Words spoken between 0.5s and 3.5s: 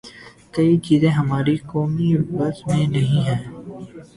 کئی چیزیں ہمارے قومی بس میں نہیں ہیں۔